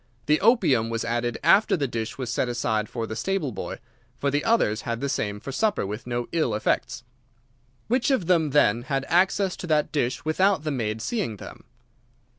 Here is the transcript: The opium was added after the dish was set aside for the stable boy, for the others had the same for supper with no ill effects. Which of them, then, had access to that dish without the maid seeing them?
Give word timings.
The 0.25 0.41
opium 0.41 0.89
was 0.89 1.05
added 1.05 1.37
after 1.43 1.77
the 1.77 1.87
dish 1.87 2.17
was 2.17 2.33
set 2.33 2.49
aside 2.49 2.89
for 2.89 3.05
the 3.05 3.15
stable 3.15 3.51
boy, 3.51 3.77
for 4.17 4.31
the 4.31 4.43
others 4.43 4.81
had 4.81 4.99
the 4.99 5.07
same 5.07 5.39
for 5.39 5.51
supper 5.51 5.85
with 5.85 6.07
no 6.07 6.27
ill 6.31 6.55
effects. 6.55 7.03
Which 7.87 8.09
of 8.09 8.25
them, 8.25 8.49
then, 8.49 8.81
had 8.81 9.05
access 9.09 9.55
to 9.57 9.67
that 9.67 9.91
dish 9.91 10.25
without 10.25 10.63
the 10.63 10.71
maid 10.71 11.03
seeing 11.03 11.37
them? 11.37 11.65